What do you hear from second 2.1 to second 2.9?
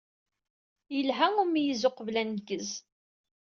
agennez.